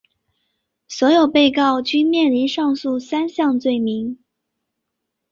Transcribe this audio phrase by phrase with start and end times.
[0.87, 4.17] 所有被告均面临上述三项罪名。